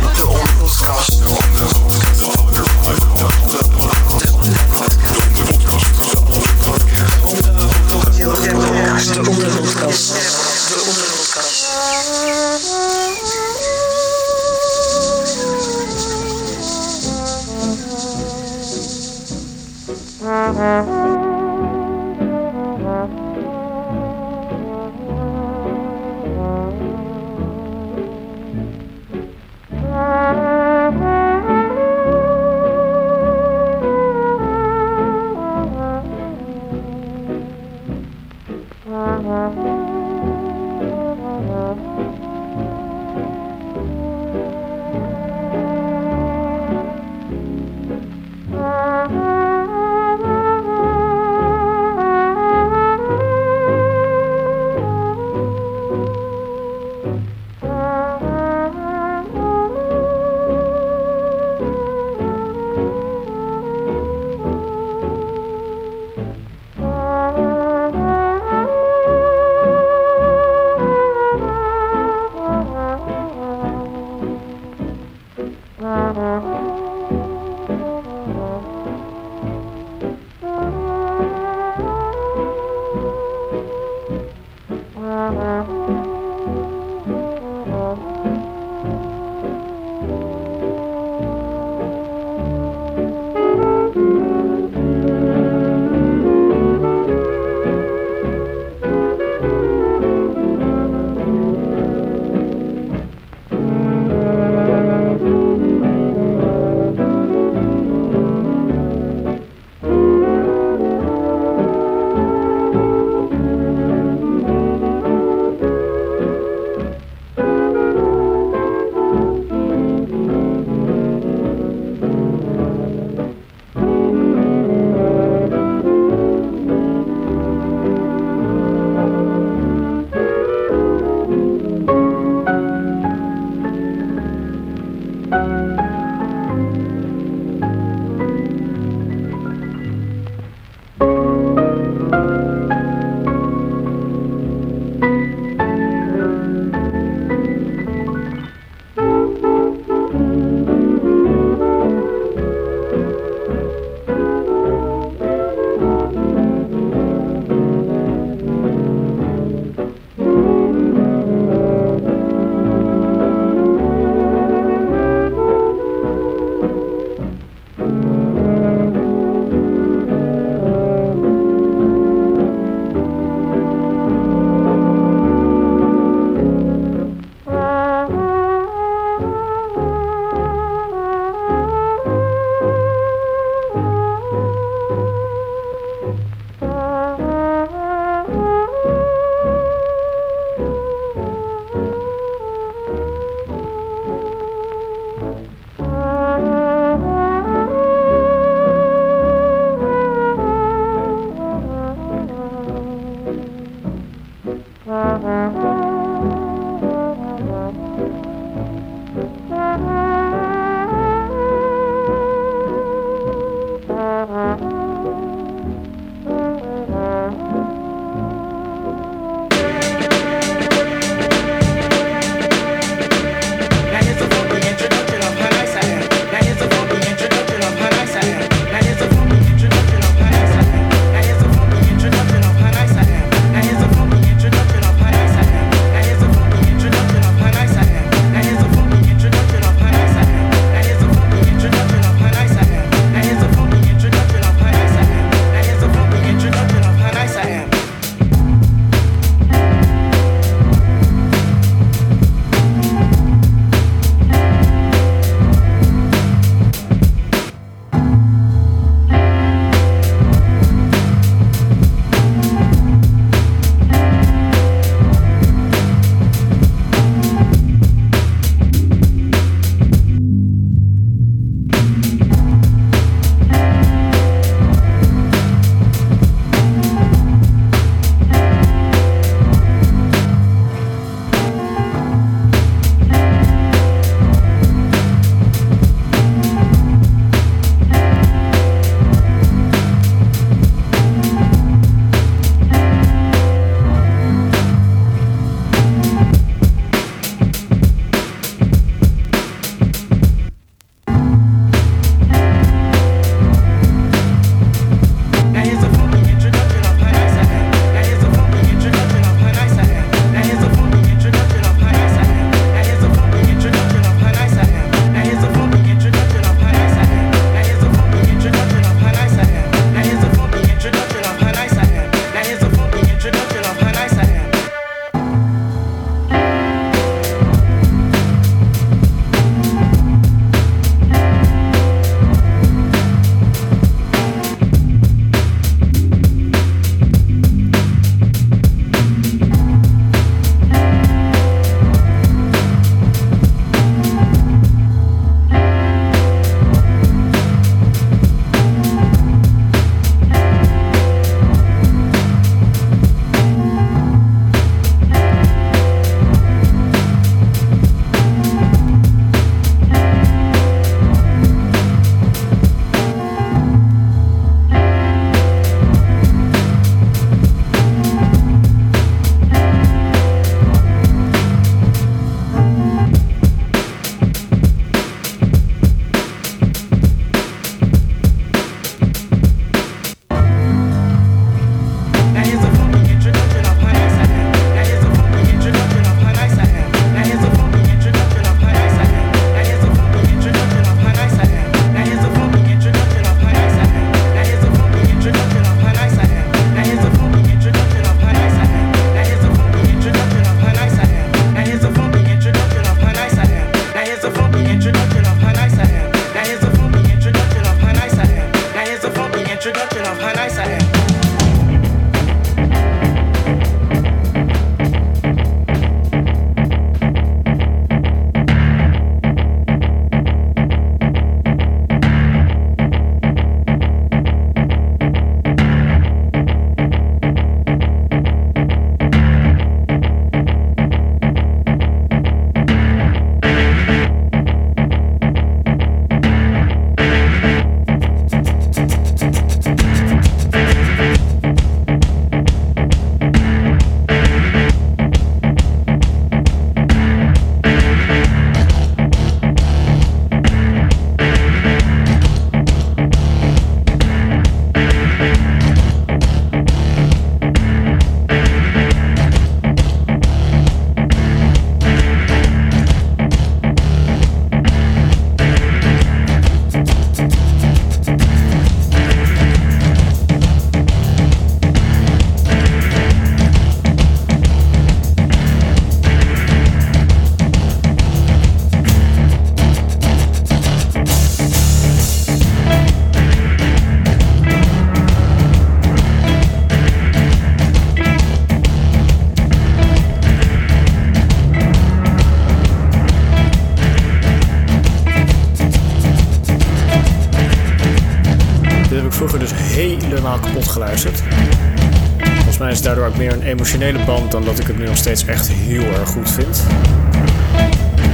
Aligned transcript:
Daardoor 502.95 503.11
ook 503.11 503.19
meer 503.19 503.33
een 503.33 503.43
emotionele 503.43 504.05
band 504.05 504.31
dan 504.31 504.45
dat 504.45 504.59
ik 504.59 504.67
het 504.67 504.79
nu 504.79 504.85
nog 504.85 504.97
steeds 504.97 505.25
echt 505.25 505.49
heel 505.49 505.85
erg 505.85 506.09
goed 506.09 506.31
vind. 506.31 506.63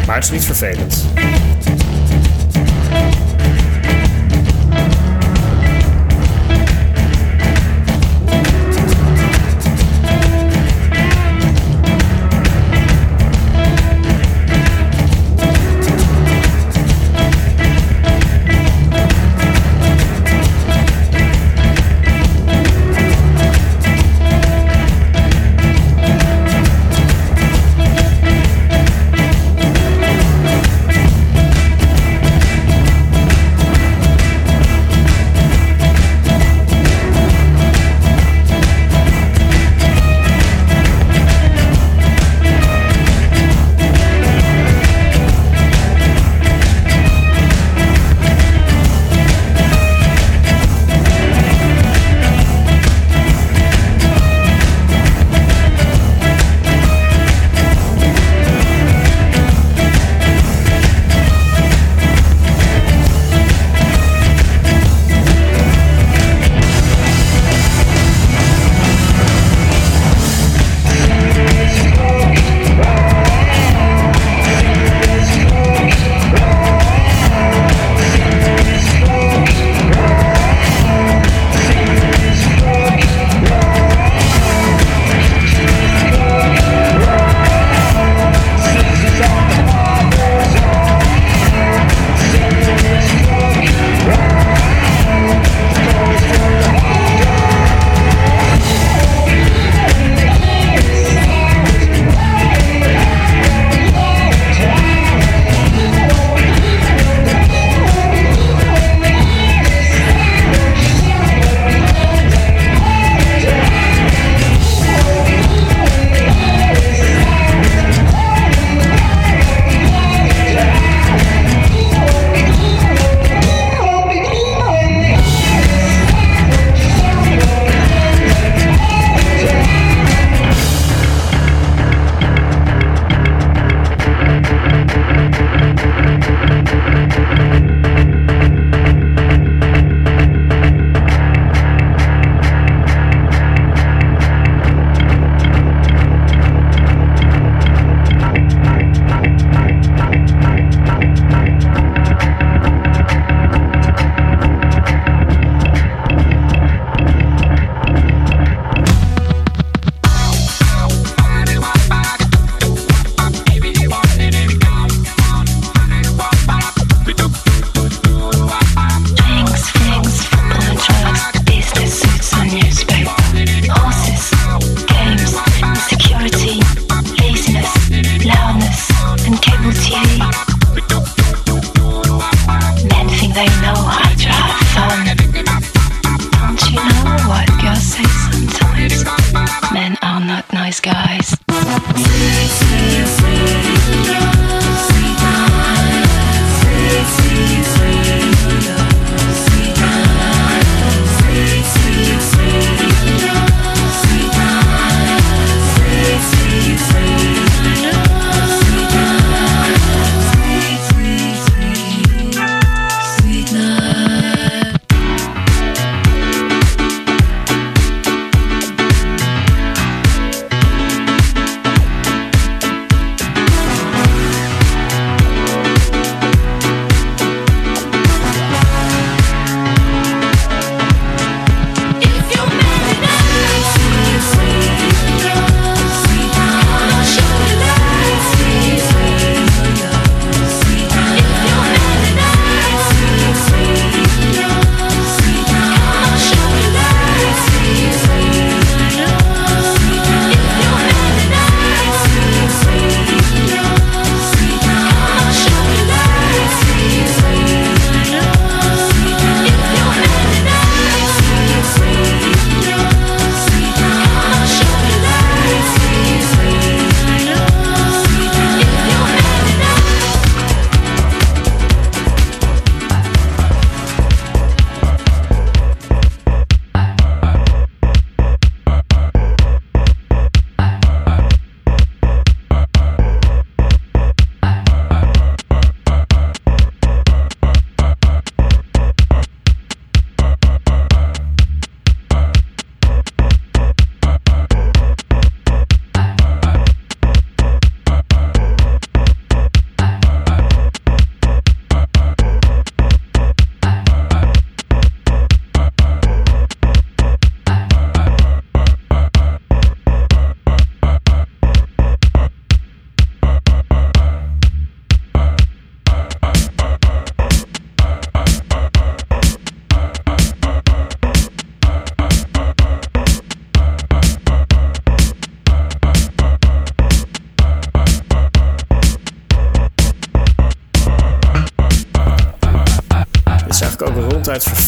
Maar 0.06 0.14
het 0.14 0.25
is 0.25 0.30
niet 0.30 0.44
vervelend. 0.44 1.04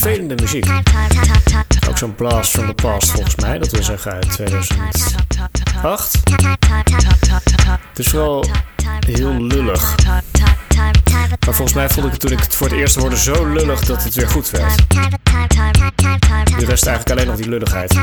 Vervelende 0.00 0.34
muziek. 0.42 0.66
Ook 1.88 1.98
zo'n 1.98 2.14
blast 2.14 2.50
from 2.50 2.66
the 2.66 2.74
past 2.74 3.10
volgens 3.10 3.34
mij, 3.34 3.58
dat 3.58 3.70
wil 3.70 3.82
zeggen 3.82 4.12
uit 4.12 4.30
2008. 4.30 6.12
Het 7.88 7.98
is 7.98 8.08
vooral 8.08 8.44
heel 9.06 9.42
lullig. 9.42 9.94
Maar 11.46 11.54
volgens 11.54 11.72
mij 11.72 11.88
vond 11.88 12.06
ik 12.06 12.12
het 12.12 12.20
toen 12.20 12.32
ik 12.32 12.38
het 12.40 12.54
voor 12.54 12.66
het 12.66 12.76
eerst 12.76 12.96
hoorde 12.96 13.16
zo 13.16 13.46
lullig 13.46 13.80
dat 13.80 14.04
het 14.04 14.14
weer 14.14 14.28
goed 14.28 14.50
werd. 14.50 14.84
Nu 16.58 16.64
rest 16.64 16.86
eigenlijk 16.86 17.10
alleen 17.10 17.26
nog 17.26 17.36
die 17.36 17.48
lulligheid. 17.48 17.98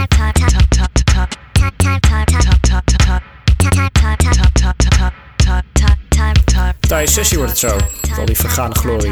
Taaie 6.88 7.08
sessie 7.08 7.38
wordt 7.38 7.52
het 7.52 7.72
zo, 7.72 7.78
met 8.10 8.18
al 8.18 8.26
die 8.26 8.36
vergane 8.36 8.76
glorie. 8.76 9.12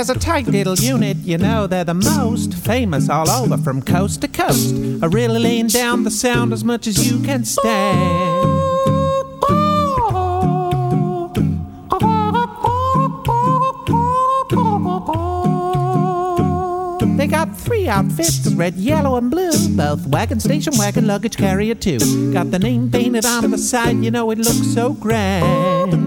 there's 0.00 0.16
a 0.16 0.18
tight 0.18 0.46
little 0.46 0.76
unit, 0.76 1.18
you 1.18 1.36
know, 1.36 1.66
they're 1.66 1.84
the 1.84 1.92
most 1.92 2.54
famous 2.54 3.10
all 3.10 3.28
over 3.28 3.58
from 3.58 3.82
coast 3.82 4.22
to 4.22 4.28
coast. 4.28 4.74
I 5.02 5.06
really 5.06 5.38
lean 5.38 5.66
down 5.66 6.04
the 6.04 6.10
sound 6.10 6.54
as 6.54 6.64
much 6.64 6.86
as 6.86 7.10
you 7.10 7.22
can 7.22 7.44
stand. 7.44 8.48
They 17.18 17.26
got 17.26 17.54
three 17.54 17.86
outfits, 17.86 18.46
red, 18.54 18.76
yellow, 18.76 19.16
and 19.16 19.30
blue. 19.30 19.52
Both 19.76 20.06
wagon 20.06 20.40
station 20.40 20.72
wagon, 20.78 21.06
luggage 21.06 21.36
carrier 21.36 21.74
too. 21.74 22.32
Got 22.32 22.50
the 22.50 22.58
name 22.58 22.90
painted 22.90 23.26
on 23.26 23.50
the 23.50 23.58
side, 23.58 24.02
you 24.02 24.10
know 24.10 24.30
it 24.30 24.38
looks 24.38 24.72
so 24.72 24.94
grand. 24.94 25.99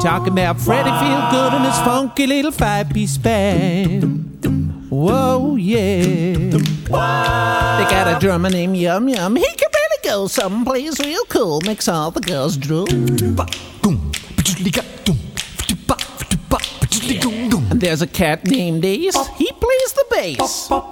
Talking 0.00 0.32
about 0.32 0.60
Freddie 0.60 0.90
Feelgood 0.90 1.54
and 1.54 1.64
his 1.64 1.76
funky 1.78 2.26
little 2.26 2.52
five-piece 2.52 3.18
band. 3.18 4.88
Whoa, 4.90 5.56
yeah. 5.56 6.02
They 6.52 6.90
got 6.90 8.16
a 8.16 8.18
drummer 8.20 8.48
named 8.48 8.76
Yum 8.76 9.08
Yum. 9.08 9.36
He 9.36 9.44
can 9.44 9.68
really 9.74 9.98
go 10.04 10.26
someplace 10.28 11.00
real 11.00 11.24
cool. 11.28 11.60
Makes 11.62 11.88
all 11.88 12.10
the 12.10 12.20
girls 12.20 12.56
drool. 12.56 12.88
And 17.70 17.80
there's 17.80 18.00
a 18.00 18.06
cat 18.06 18.44
named 18.46 18.84
Ace. 18.84 19.16
He 19.36 19.50
plays 19.52 19.92
the 19.92 20.04
bass. 20.10 20.68
Oh, 20.70 20.88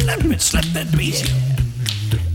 slap 0.00 0.24
it, 0.24 0.40
slap 0.40 0.64
that 0.74 0.90
bass. 0.96 1.22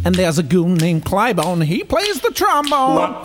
And 0.05 0.13
there's 0.13 0.37
a 0.37 0.43
goon 0.43 0.75
named 0.75 1.03
Clybone. 1.03 1.65
He 1.65 1.83
plays 1.83 2.21
the 2.21 2.29
trombone. 2.29 3.15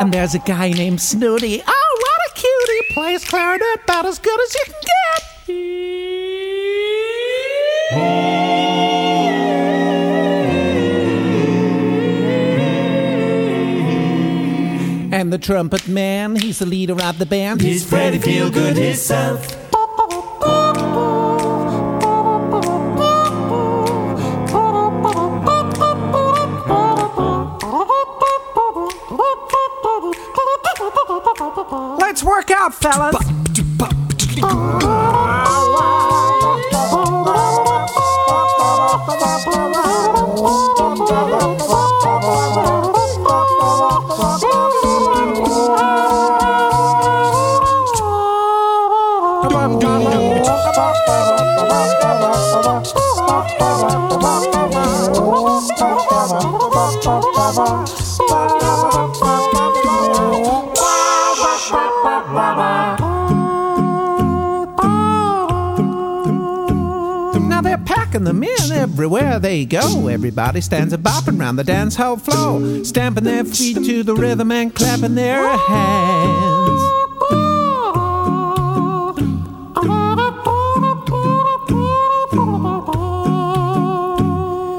And 0.00 0.12
there's 0.12 0.36
a 0.36 0.38
guy 0.38 0.70
named 0.70 1.00
Snooty. 1.00 1.60
Oh, 1.66 1.98
what 2.00 2.20
a 2.28 2.32
cutie! 2.34 2.94
Plays 2.94 3.24
clarinet 3.24 3.82
about 3.82 4.06
as 4.06 4.20
good 4.20 4.40
as 4.40 4.54
you 4.54 4.64
can 4.66 4.74
get. 4.74 5.00
And 15.12 15.32
the 15.32 15.38
trumpet 15.38 15.88
man, 15.88 16.36
he's 16.36 16.60
the 16.60 16.66
leader 16.66 17.02
of 17.02 17.18
the 17.18 17.26
band. 17.26 17.60
He's 17.60 17.84
Freddie 17.84 18.20
Feelgood 18.20 18.76
himself. 18.76 19.59
up, 32.70 32.74
fellas. 32.74 33.39
Everywhere 69.00 69.38
they 69.38 69.64
go. 69.64 70.08
Everybody 70.08 70.60
stands 70.60 70.92
a 70.92 70.98
bopping 70.98 71.40
round 71.40 71.58
the 71.58 71.64
dance 71.64 71.96
hall 71.96 72.18
floor, 72.18 72.84
stamping 72.84 73.24
their 73.24 73.46
feet 73.46 73.76
to 73.76 74.02
the 74.02 74.14
rhythm 74.14 74.52
and 74.52 74.74
clapping 74.74 75.14
their 75.14 75.40
hands. 75.56 76.82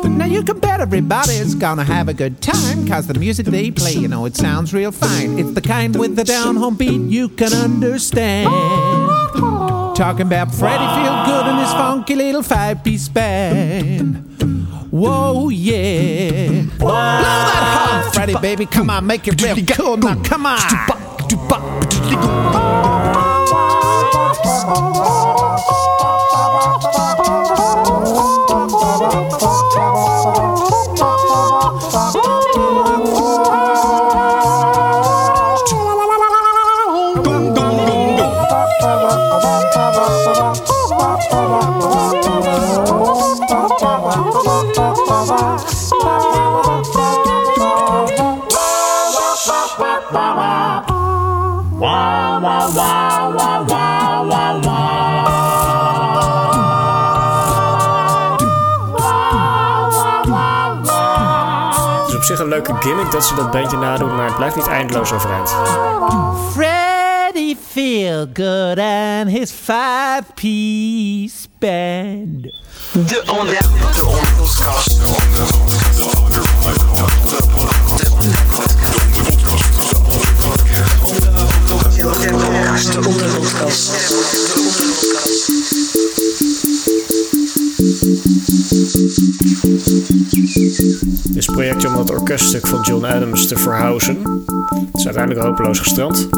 Now 0.06 0.26
you 0.26 0.44
can 0.44 0.60
bet 0.60 0.82
everybody's 0.82 1.56
gonna 1.56 1.84
have 1.84 2.08
a 2.08 2.14
good 2.14 2.44
time, 2.44 2.88
cause 2.88 3.08
the 3.08 3.16
music 3.16 3.48
they 3.48 3.72
play, 3.72 3.94
you 3.94 4.08
know, 4.08 4.26
it 4.26 4.36
sounds 4.36 4.72
real 4.72 4.92
fine. 4.92 5.40
It's 5.40 5.54
the 5.54 5.62
kind 5.62 5.96
with 5.96 6.16
the 6.16 6.24
down 6.24 6.58
home 6.58 6.76
beat 6.76 7.10
you 7.10 7.28
can 7.28 7.54
understand. 7.54 8.52
Talking 9.96 10.28
about 10.28 10.54
Freddie 10.56 10.84
Feelgood 10.84 11.41
and 11.41 11.41
his 11.62 11.72
funky 11.74 12.16
little 12.16 12.44
five 12.44 12.84
piece 12.84 13.08
band. 13.08 14.16
Whoa, 14.92 15.50
yeah. 15.50 16.64
Blow 16.78 16.92
that 16.92 18.02
horn, 18.04 18.14
Freddie, 18.14 18.36
baby. 18.42 18.66
Come 18.66 18.90
on, 18.90 19.06
make 19.08 19.28
it 19.28 19.42
real 19.42 19.56
cool. 19.68 19.98
Now, 19.98 20.22
come 20.24 20.46
on. 20.46 20.60
Leuke 62.68 62.88
gimmick 62.88 63.12
dat 63.12 63.26
ze 63.26 63.36
dat 63.36 63.52
bandje 63.52 63.78
nadoen, 63.78 64.16
maar 64.16 64.26
het 64.26 64.36
blijft 64.36 64.56
niet 64.56 64.68
eindeloos 64.68 65.12
overeind. 65.12 65.56
Feelgood 67.72 68.80
and 68.80 69.30
his 69.30 69.52
five 69.52 70.24
piece 70.36 71.48
band. 71.60 72.44
De 72.92 73.24
onder... 73.26 73.62
De 73.94 74.06
onderkast. 74.06 75.02
De 75.02 75.08
onderkast. 83.08 84.02
Dit 90.32 91.36
is 91.36 91.48
een 91.48 91.54
projectje 91.54 91.88
om 91.88 91.94
dat 91.94 92.10
orkeststuk 92.10 92.68
van 92.68 92.82
John 92.82 93.06
Adams 93.06 93.48
te 93.48 93.58
verhuizen. 93.58 94.18
Het 94.70 95.00
is 95.00 95.06
uiteindelijk 95.06 95.46
hopeloos 95.46 95.80
gestrand. 95.80 96.30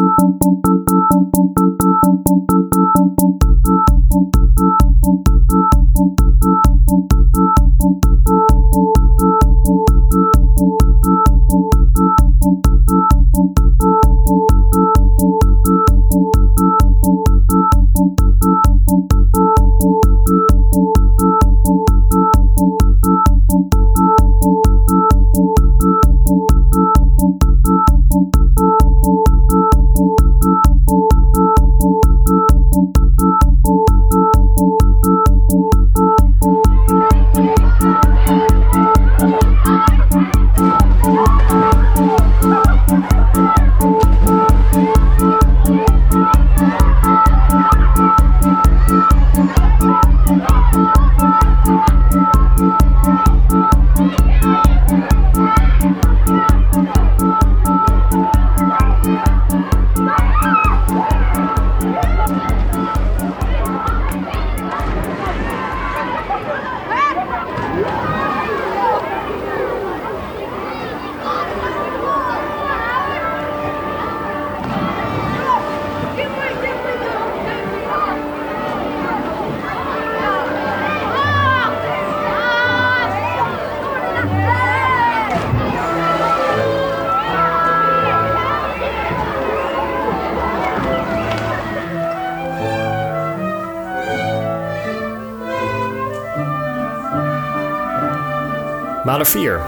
Maler 99.23 99.31
4. 99.31 99.61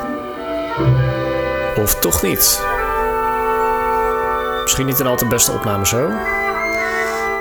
Of 1.83 1.95
toch 1.99 2.21
niet? 2.21 2.61
Misschien 4.61 4.85
niet 4.85 4.99
een 4.99 5.07
al 5.07 5.15
te 5.15 5.25
beste 5.25 5.51
opname 5.51 5.85
zo. 5.85 6.07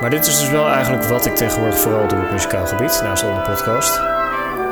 Maar 0.01 0.11
dit 0.11 0.27
is 0.27 0.39
dus 0.39 0.51
wel 0.51 0.69
eigenlijk 0.69 1.05
wat 1.05 1.27
ik 1.27 1.37
tegenwoordig 1.37 1.79
vooral 1.79 2.09
doe 2.09 2.19
op 2.19 2.31
muzikaal 2.31 2.67
gebied, 2.67 3.01
naast 3.03 3.23
de 3.23 3.43
podcast. 3.47 4.01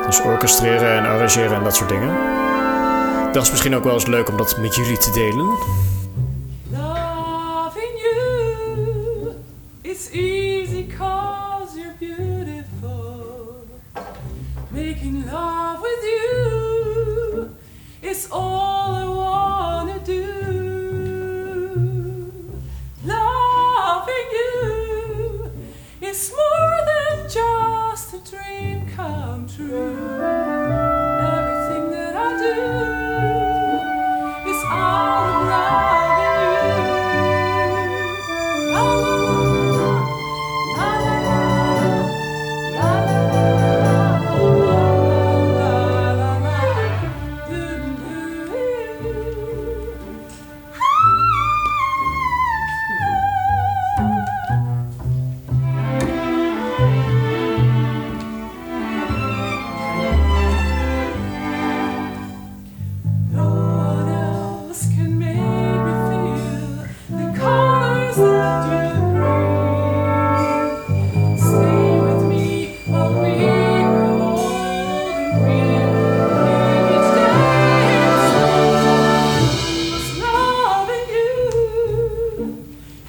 Dus 0.07 0.21
orchestreren 0.21 0.99
en 0.99 1.05
arrangeren 1.05 1.57
en 1.57 1.63
dat 1.65 1.77
soort 1.77 1.89
dingen. 1.89 2.17
Dat 3.33 3.43
is 3.43 3.51
misschien 3.51 3.77
ook 3.77 3.85
wel 3.85 3.95
eens 3.95 4.07
leuk 4.07 4.29
om 4.29 4.37
dat 4.37 4.57
met 4.59 4.75
jullie 4.75 4.99
te 4.99 5.11
delen. 5.11 5.47
Loving 6.71 8.01
you 8.01 9.33
is 9.83 10.11
easy 10.11 10.52
all 18.33 18.72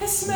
Es 0.03 0.27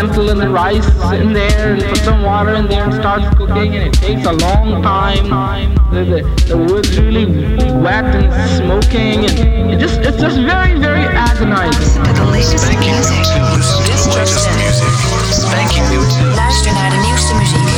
lentil 0.00 0.30
and 0.30 0.40
the 0.40 0.48
rice 0.48 0.88
in 1.12 1.32
there, 1.32 1.74
and 1.74 1.82
put 1.82 1.98
some 1.98 2.22
water 2.22 2.54
in 2.54 2.66
there 2.68 2.84
and 2.84 2.94
starts 2.94 3.28
cooking, 3.36 3.76
and 3.76 3.84
it 3.88 3.92
takes 3.92 4.24
a 4.24 4.32
long 4.32 4.82
time. 4.82 5.28
The, 5.92 6.04
the, 6.04 6.20
the 6.48 6.56
wood's 6.56 6.98
really 6.98 7.26
wet 7.84 8.04
and 8.16 8.32
smoking, 8.56 9.28
and 9.28 9.72
it 9.72 9.78
just 9.78 10.00
it's 10.00 10.16
just 10.16 10.38
very, 10.40 10.78
very 10.78 11.04
agonizing. 11.04 12.02
The 12.16 12.26
latest 12.32 12.64
music. 12.80 13.24
This 13.84 14.08
just 14.16 14.48
music. 14.56 14.92
Spanking 15.28 15.84
new 15.92 16.04
tunes. 16.08 16.36
Luister 16.36 16.72
naar 16.72 16.90
de 16.90 17.00
nieuwste 17.06 17.34
muziek. 17.34 17.68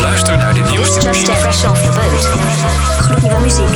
Luister 0.00 0.36
naar 0.36 0.54
de 0.54 0.64
nieuwste 0.70 1.00
Just 1.00 1.30
fresh 1.30 1.64
off 1.64 1.80
the 1.82 1.92
boat. 1.96 2.24
Gloednieuwe 2.98 3.40
muziek. 3.40 3.74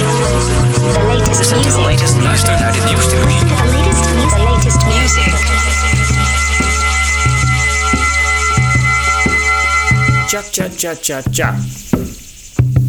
The 0.93 1.03
latest 1.09 1.39
Listen 1.39 1.63
to 1.63 1.71
the 1.71 1.81
music. 1.89 2.23
Luister 2.23 2.61
naar 2.61 2.73
de 2.73 2.83
nieuwste 2.89 3.17
muziek. 3.25 3.49
The 3.49 3.65
latest 3.77 4.05
music. 4.15 4.37
The 4.37 4.43
latest 4.43 4.85
music. 4.85 5.58
Tja, 10.29 10.43
tja, 10.43 10.69
tja, 10.69 10.95
tja, 10.95 11.23
tja. 11.31 11.55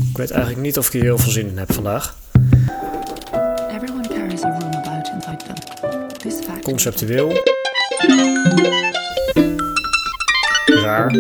Ik 0.10 0.18
weet 0.18 0.32
eigenlijk 0.32 0.62
niet 0.62 0.78
of 0.78 0.86
ik 0.86 0.92
hier 0.92 1.02
heel 1.02 1.18
veel 1.18 1.32
zin 1.32 1.48
in 1.48 1.58
heb 1.58 1.74
vandaag. 1.74 2.16
Everyone 3.72 4.08
carries 4.08 4.44
a 4.44 4.50
room 4.50 4.74
about 4.74 5.08
inside 5.14 5.38
them. 5.38 6.08
This 6.18 6.34
fact 6.46 6.64
Conceptueel. 6.64 7.44
Raar. 10.66 11.12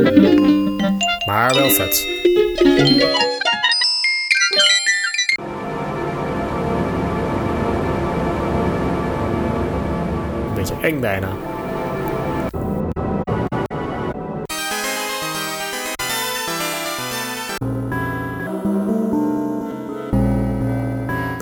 Maar 1.25 1.53
wel 1.53 1.69
vet. 1.69 2.05
Een 10.47 10.53
beetje 10.55 10.75
eng 10.81 10.99
bijna. 10.99 11.48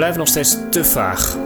Blijft 0.08 0.26
nog 0.26 0.45
steeds 0.45 0.58
te 0.70 0.84
vaag. 0.86 1.38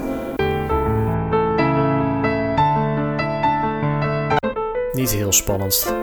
Niet 4.93 5.11
heel 5.11 5.31
spannend. 5.33 5.93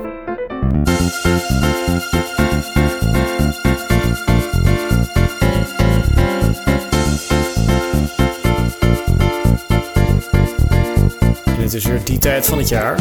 En 11.44 11.61
het 11.61 11.74
is 11.74 11.84
weer 11.84 12.04
die 12.04 12.18
tijd 12.18 12.46
van 12.46 12.59
het 12.59 12.68
jaar. 12.68 12.96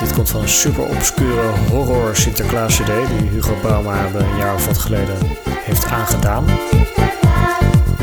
Dit 0.00 0.12
komt 0.12 0.30
van 0.30 0.40
een 0.40 0.48
super 0.48 0.84
obscure 0.84 1.48
horror 1.70 2.16
Sinterklaas 2.16 2.76
CD 2.76 2.86
die 3.18 3.28
Hugo 3.28 3.54
Bauma 3.62 4.06
een 4.14 4.36
jaar 4.36 4.54
of 4.54 4.66
wat 4.66 4.78
geleden 4.78 5.16
heeft 5.64 5.84
aangedaan. 5.84 6.44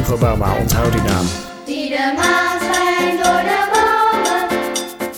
Hugo 0.01 0.17
Bauma, 0.17 0.55
onthoud 0.59 0.91
die 0.91 1.01
naam. 1.01 1.25
Die 1.65 1.89
de 1.89 2.13
maan 2.15 2.57
schijnt 2.59 3.23
door 3.23 3.41
de 3.49 3.59
bomen, 3.73 4.43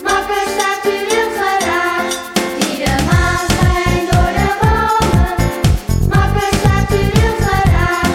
makker 0.02 0.44
staat 0.54 0.84
u 0.84 0.96
in 1.20 1.30
geraas. 1.40 2.14
Die 2.58 2.84
de 2.84 2.94
maan 3.10 3.46
schijnt 3.54 4.10
door 4.12 4.32
de 4.38 4.50
bomen, 4.60 5.34
makker 6.08 6.50
staat 6.60 6.90
u 6.90 7.02
in 7.24 7.34
geraas. 7.46 8.08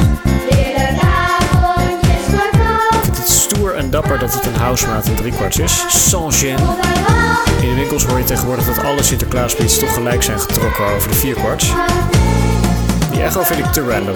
Leren 0.50 1.00
avondjes 1.02 2.26
voorkomen, 2.32 2.98
Ik 2.98 3.04
vind 3.04 3.18
het 3.18 3.30
stoer 3.30 3.76
en 3.76 3.90
dapper 3.90 4.20
dat 4.20 4.34
het 4.34 4.46
een 4.46 4.56
housemaat 4.56 5.06
in 5.06 5.16
driekwarts 5.16 5.60
is. 5.60 5.86
Sans 6.10 6.44
gêne. 6.44 6.62
In 7.62 7.70
de 7.70 7.76
winkels 7.76 8.06
hoor 8.06 8.18
je 8.18 8.24
tegenwoordig 8.24 8.66
dat 8.66 8.84
alle 8.84 9.04
Sinterklaasbeats 9.04 9.80
toch 9.80 9.94
gelijk 9.94 10.24
zijn 10.24 10.40
getrokken 10.40 10.86
over 10.86 11.10
de 11.10 11.16
vierkwarts. 11.16 11.74
Die 13.12 13.22
echo 13.22 13.44
vind 13.44 13.60
ik 13.60 13.66
te 13.66 13.82
random. 13.82 14.16